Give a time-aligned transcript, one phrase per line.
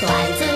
[0.00, 0.52] 段子里。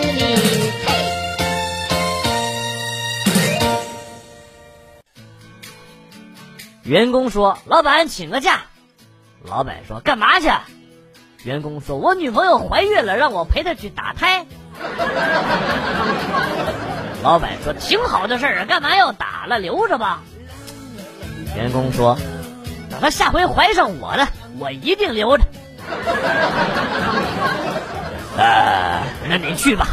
[6.84, 8.62] 员工说：“老板，请个假。”
[9.45, 10.51] 老板说：“干嘛去？”
[11.45, 14.46] 员工说：“我女朋友怀孕了，让我陪她去打胎。”
[17.23, 19.59] 老板说：“挺好的事儿，干嘛要打了？
[19.59, 20.23] 留着吧。”
[21.57, 22.16] 员工说
[22.91, 24.27] ：“等她下回怀上我了，
[24.59, 25.45] 我一定留着。”
[28.38, 29.88] 呃，那你去吧。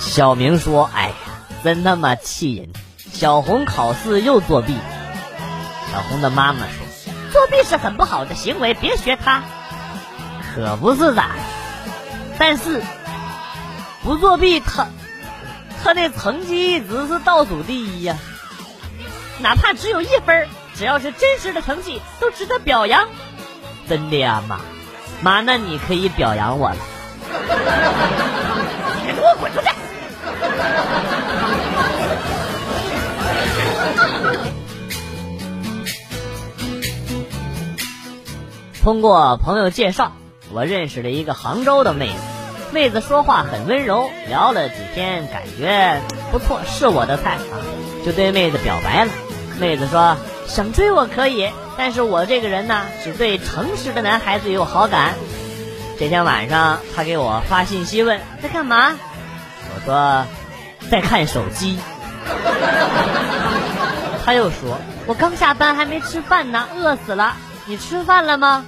[0.00, 1.14] 小明说：“哎呀，
[1.62, 2.68] 真他妈气人！
[3.12, 4.76] 小红考试又作弊。”
[5.92, 9.42] 小红的妈妈说：“作弊是很不好的行为，别学他。”
[10.54, 11.30] 可不是咋？
[12.38, 12.82] 但是
[14.02, 15.03] 不作弊，他他
[15.84, 18.16] 他的成绩一直是倒数第一呀。
[19.42, 23.06] 哪怕只有一分，只要是真实的成绩，都值得表扬。
[23.86, 24.60] 真的呀，妈，
[25.20, 26.76] 妈，那你可以表扬我了。
[29.04, 29.68] 你给我滚出去！
[38.82, 40.12] 通过朋友介绍，
[40.50, 42.33] 我认识了一个杭州的妹子。
[42.72, 46.00] 妹子说话很温柔，聊了几天，感觉
[46.32, 47.54] 不错，是我的菜啊，
[48.04, 49.12] 就对妹子表白了。
[49.60, 50.16] 妹子说
[50.48, 55.14] 想追我可以，但是我这个人呢，只对诚实的男孩子有好感。
[55.98, 58.94] 这天晚上，她给我发信息问在干嘛，
[59.74, 60.26] 我说
[60.90, 61.78] 在看手机。
[64.24, 67.36] 他又说我刚下班还没吃饭呢，饿死了。
[67.66, 68.64] 你吃饭了吗？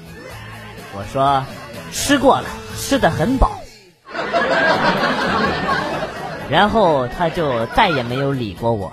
[0.94, 1.44] 我说
[1.92, 2.46] 吃过了，
[2.78, 3.55] 吃的很饱。
[6.48, 8.92] 然后他就再也没有理过我。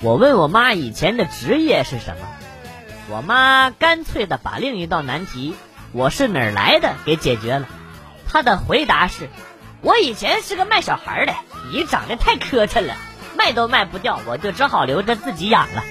[0.00, 2.28] 我问我妈以前的职业是什么，
[3.10, 5.56] 我妈干脆的把另一道难题
[5.90, 7.66] “我是哪儿来的”给解决了。
[8.28, 9.28] 她的回答是
[9.82, 11.34] ：“我以前是个卖小孩的，
[11.72, 12.94] 你长得太磕碜了，
[13.36, 15.82] 卖都卖不掉，我就只好留着自己养了。”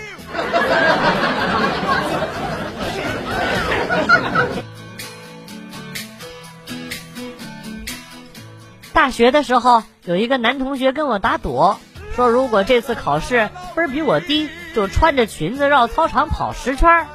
[8.96, 11.76] 大学的时候，有一个男同学跟我打赌，
[12.16, 17.06] 说如果这次考试分比我低，就穿着裙子绕操场跑十圈；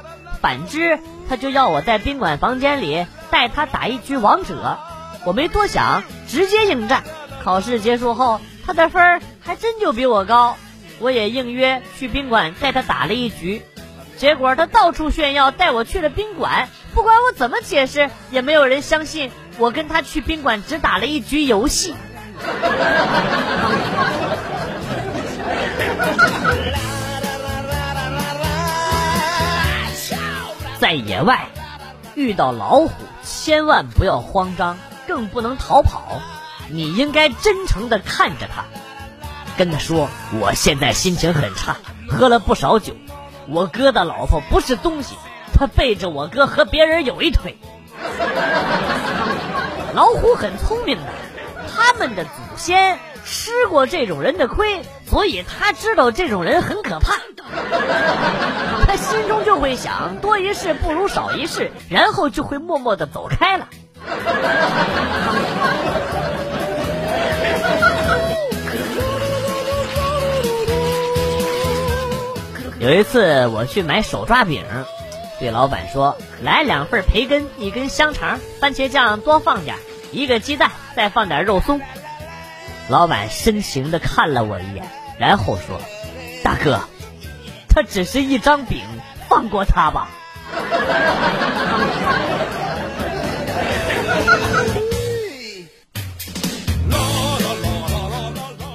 [0.41, 4.77] 反之，他就要我在宾馆房间里带他打一局王者。
[5.25, 7.03] 我没多想，直接应战。
[7.43, 10.57] 考试结束后，他的分还真就比我高，
[10.99, 13.63] 我也应约去宾馆带他打了一局。
[14.17, 19.31] 结果他到处炫耀带我去了宾馆，不管我怎么解释，也没有人相信。
[19.57, 21.93] 我跟他去宾馆只打了一局游戏，
[30.79, 31.47] 在野外
[32.15, 32.91] 遇到老虎，
[33.23, 36.19] 千万不要慌张，更不能逃跑，
[36.69, 38.63] 你应该真诚的看着他，
[39.57, 40.09] 跟他说
[40.41, 41.77] ：“我现在心情很差，
[42.09, 42.95] 喝了不少酒，
[43.47, 45.15] 我哥的老婆不是东西，
[45.53, 47.57] 她背着我哥和别人有一腿。”
[49.93, 51.03] 老虎很聪明的，
[51.75, 57.17] 他们的祖先吃过这种人的亏，所以他知道这种人很可怕。
[58.87, 63.67] 他心中就会想，多一事不如少一事，然后就会默默的走开了。
[72.79, 74.63] 有一次我去买手抓饼。
[75.41, 79.75] 对老板说：“来两份培根，一根香肠，番茄酱多放点，
[80.11, 81.81] 一个鸡蛋，再放点肉松。”
[82.89, 85.81] 老板深情的看了我一眼，然后说
[86.45, 86.81] ：“大哥，
[87.69, 88.83] 他只是一张饼，
[89.27, 90.09] 放过他吧。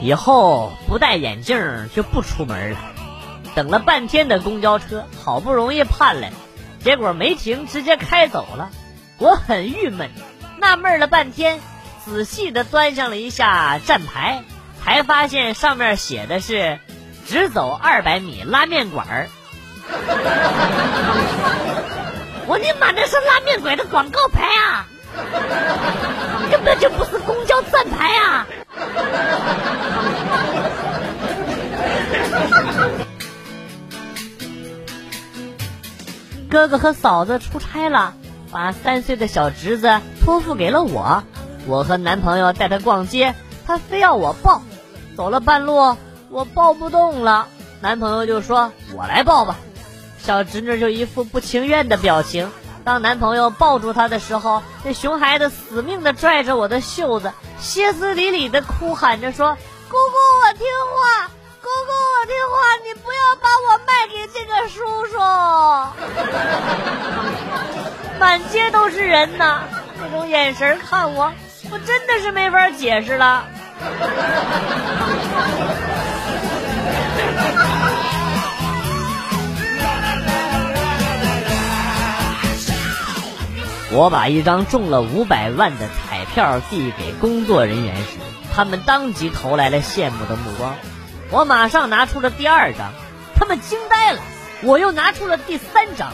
[0.02, 2.78] 以后不戴眼镜就不出门了。
[3.54, 6.32] 等了半天的公交车，好不容易盼来。”
[6.86, 8.70] 结果没停，直接开走了，
[9.18, 10.08] 我很郁闷，
[10.58, 11.58] 纳闷了半天，
[12.04, 14.44] 仔细的端详了一下站牌，
[14.84, 16.78] 才发现上面写的是
[17.26, 19.28] “直走二百米拉面馆儿”。
[22.46, 24.86] 我你妈，那是拉面馆的广告牌啊，
[26.52, 28.46] 根本就不是公交站牌啊！
[36.56, 38.14] 哥哥和嫂子出差了，
[38.50, 41.22] 把三岁的小侄子托付给了我。
[41.66, 43.34] 我和男朋友带他逛街，
[43.66, 44.62] 他非要我抱。
[45.14, 45.98] 走了半路，
[46.30, 47.48] 我抱不动了，
[47.82, 49.56] 男朋友就说：“我来抱吧。”
[50.18, 52.50] 小侄女就一副不情愿的表情。
[52.84, 59.58] 当男朋友抱住她的时候，那熊孩子死命的拽着我的袖子，歇斯底里的哭喊着说
[59.90, 60.16] ：“姑姑，
[60.46, 60.64] 我听
[60.94, 61.30] 话，
[64.32, 65.18] 这个叔叔。”
[68.18, 69.60] 满街都是人呐，
[70.00, 71.32] 那种眼神看我，
[71.70, 73.44] 我真的是没法解释了。
[83.92, 88.18] 我把一张中了五百万的彩票递给工作人员时，
[88.54, 90.74] 他们当即投来了羡慕的目光。
[91.30, 92.92] 我马上拿出了第二张，
[93.36, 94.20] 他们惊呆了。
[94.62, 96.12] 我又拿出了第三张，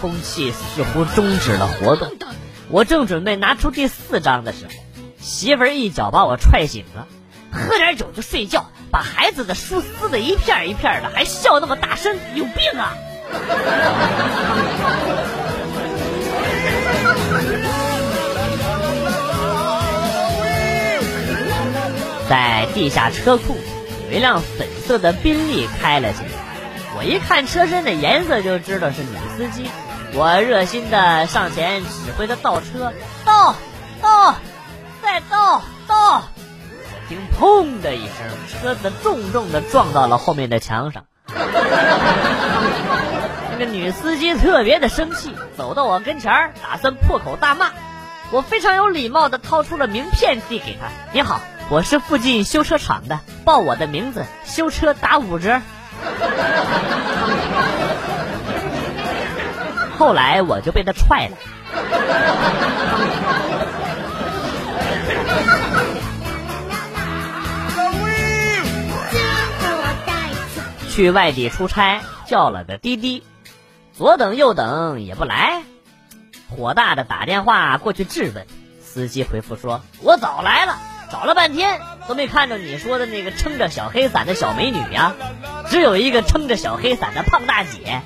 [0.00, 2.12] 空气似乎终止了活动。
[2.68, 4.72] 我正准备拿出第四张的时候，
[5.20, 7.06] 媳妇儿一脚把我踹醒了。
[7.52, 12.94] 喝点酒就睡觉，把孩子的书撕的一片一片的，还笑那么大声，有病啊！
[22.28, 23.56] 在地下车库，
[24.10, 26.35] 有一辆粉色的宾利开了进来。
[27.06, 29.70] 一看车身的颜色就知道是女司机。
[30.12, 31.88] 我热心的上前指
[32.18, 32.92] 挥她倒车，
[33.24, 33.54] 倒，
[34.02, 34.34] 倒，
[35.02, 36.24] 再倒，倒。
[37.08, 38.12] 听“砰”的一声，
[38.50, 41.04] 车子重重的撞到了后面的墙上。
[43.52, 47.70] 那个女司机特别的生气，走到我跟前儿，打算破口大骂。
[48.32, 55.60] 我非常有礼貌的掏出了名片递给她：“你好。”我是附近修车厂的，报我的名字，修车打五折。
[59.98, 61.36] 后来我就被他踹了。
[70.90, 73.22] 去外地出差，叫了个滴滴，
[73.92, 75.62] 左等右等也不来，
[76.48, 78.46] 火大的打电话过去质问，
[78.82, 80.78] 司机回复说：“我早来了。”
[81.12, 85.12] 找了半天都没看着你说的那个撑着小黑伞的小美女呀，
[85.68, 88.02] 只有一个撑着小黑伞的胖大姐。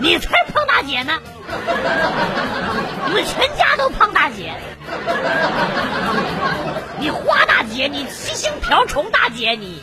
[0.00, 1.12] 你才胖大姐呢！
[3.06, 4.54] 你们全家都胖大姐。
[6.98, 9.82] 你花大姐，你七星瓢虫大姐，你。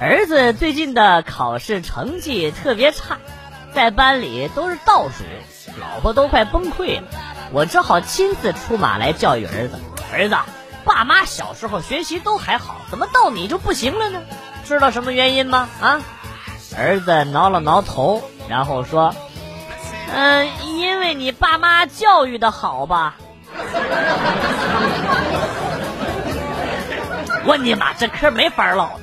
[0.00, 3.18] 儿子最近的考试成绩特别差，
[3.74, 5.22] 在班里都是倒数，
[5.78, 7.02] 老婆都快崩溃了。
[7.52, 9.78] 我只好亲自出马来教育儿子。
[10.14, 10.36] 儿子，
[10.84, 14.20] 爸妈小时候学习都还好，怎么到你就不行了呢？
[14.64, 15.68] 知道什么原因吗？
[15.80, 16.00] 啊？
[16.78, 19.14] 儿子挠了挠头，然后说
[20.14, 23.16] ：“嗯，因为你爸妈教育的好吧。
[27.44, 29.00] ”我尼玛，这嗑没法唠了。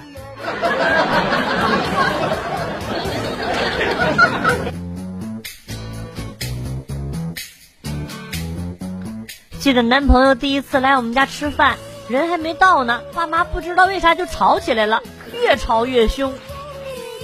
[9.69, 15.03] 记得男朋友第一次来我们家吃饭，人还没到呢，爸妈不知道为啥就吵起来了，
[15.43, 16.33] 越吵越凶，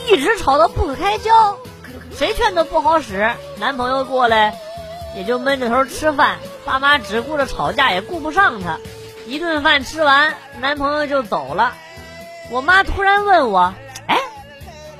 [0.08, 1.58] 一直吵到不可开交，
[2.16, 3.32] 谁劝都不好使。
[3.58, 4.54] 男朋友过来，
[5.16, 8.78] 也就闷着头吃饭，爸妈只顾着吵架，也顾不上他。
[9.26, 11.74] 一顿饭吃完，男朋友就走了。
[12.52, 13.74] 我妈突然问我
[14.06, 14.20] ：“哎，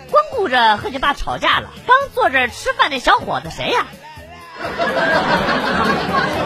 [0.10, 3.86] 光顾着和你爸吵架了，刚坐这儿吃饭那小伙子谁呀？”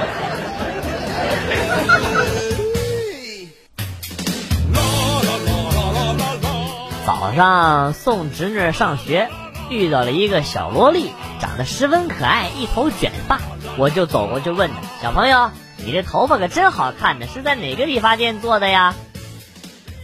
[7.29, 9.29] 早上送侄女上学，
[9.69, 13.39] 遇到了一个小萝莉，长得十分可爱，一头卷发，
[13.77, 18.95] 我就走过去问她：“小朋友，你这头发可真好看呢，是在哪个理发店做的呀？”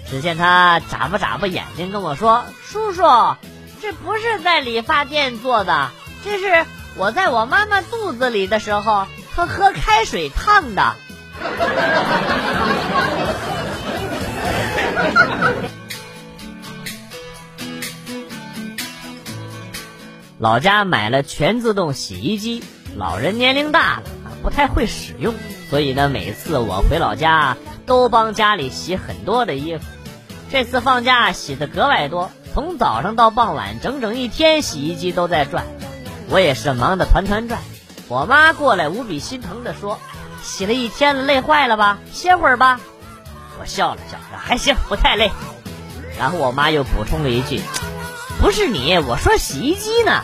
[0.07, 3.01] 只见他眨巴眨巴眼睛跟我说：“叔叔，
[3.81, 5.89] 这不是在理发店做的，
[6.23, 6.63] 这是
[6.95, 10.93] 我在我妈妈肚子里的时候，她喝开水烫的。”
[20.45, 22.63] 老家买了全自动洗衣机，
[22.95, 24.03] 老人年龄大了，
[24.43, 25.33] 不太会使用，
[25.71, 29.83] 所以呢，每次我回老家都帮家里洗很多的衣服。
[30.51, 35.65] 这次放假洗的格外多，从早上到傍晚，整整一天洗衣机都在转，
[36.29, 37.59] 我也是忙得团团转。
[38.07, 39.97] 我妈过来无比心疼地说
[40.43, 41.97] ：“洗了一天了，累坏了吧？
[42.13, 42.79] 歇会儿吧。”
[43.59, 45.31] 我笑了笑，还行，不太累。
[46.19, 47.61] 然后我妈又补充了一句
[48.39, 50.21] ：“不是你，我说洗衣机呢。”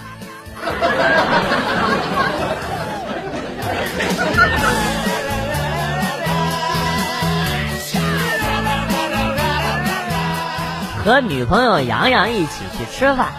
[11.04, 13.30] 和女朋友洋洋一起去吃饭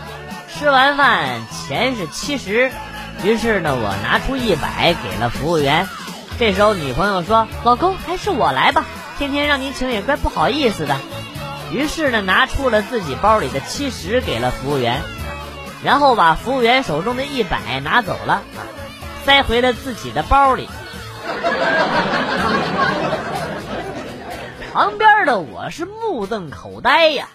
[0.48, 2.72] 吃完饭钱是七十
[3.22, 5.86] 于是呢我拿出一百给了服务员。
[6.38, 8.84] 这时候女朋友说老公还是我来吧
[9.18, 10.96] 天天让你请也怪不好意思的。
[11.70, 15.21] 于是呢拿出了自己包里的七十给了服务员。
[15.84, 18.42] 然后把服务员手中的一百拿走了，
[19.24, 20.68] 塞回了自己的包里。
[24.72, 27.28] 旁边的我是目瞪口呆呀，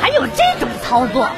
[0.00, 1.28] 还有这种操作？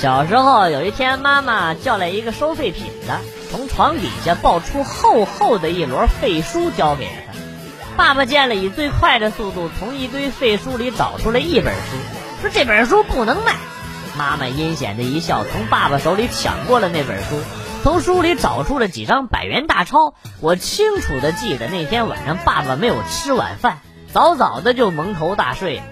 [0.00, 3.18] 小时候有一天，妈妈叫来一个收废品的，
[3.50, 7.34] 从床底下抱出厚厚的一摞废书交给了他。
[7.94, 11.80] 爸爸见了，以最快的速度从一堆废书里找出了一本书，
[12.40, 13.52] 说这本书不能卖。
[14.16, 17.38] 妈妈阴险的一笑，从爸爸手里抢过了那本书，
[17.82, 20.14] 从书里找出了几张百元大钞。
[20.40, 23.80] 我清楚的记得那天晚上，爸爸没有吃晚饭，
[24.10, 25.82] 早早的就蒙头大睡。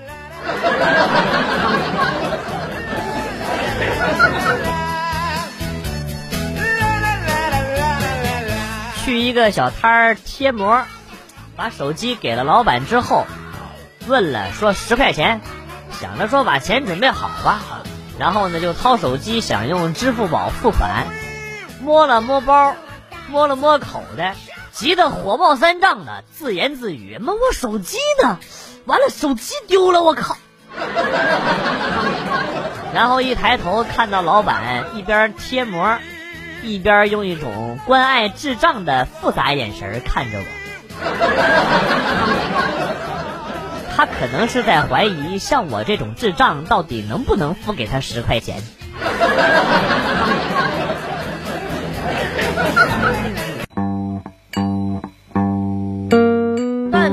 [9.15, 10.83] 去一个小摊儿贴膜，
[11.55, 13.29] 把手机给了老板之后，
[14.09, 15.41] 问了说十块钱，
[16.01, 17.61] 想着说把钱准备好吧，
[18.19, 21.07] 然后呢就掏手机想用支付宝付款，
[21.81, 22.75] 摸了摸包，
[23.29, 24.35] 摸了摸口袋，
[24.73, 28.41] 急得火冒三丈的自言自语：“摸我手机呢？
[28.85, 30.37] 完了，手机丢了，我靠！”
[32.93, 35.99] 然后一抬头看到老板一边贴膜。
[36.65, 40.45] 一边用一种关爱智障的复杂眼神看着我，
[43.97, 48.63] 他可能是在怀疑，像我这种智障到底能不能付给他十块钱。